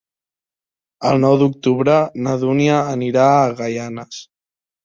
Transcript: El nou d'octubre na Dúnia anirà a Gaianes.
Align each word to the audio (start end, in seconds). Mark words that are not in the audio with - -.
El 1.09 1.19
nou 1.25 1.37
d'octubre 1.43 1.99
na 2.29 2.35
Dúnia 2.45 2.81
anirà 2.97 3.29
a 3.35 3.47
Gaianes. 3.63 4.25